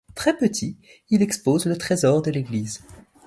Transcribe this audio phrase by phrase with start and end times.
[0.15, 0.77] Très petit,
[1.11, 2.81] il expose le trésor de l'église.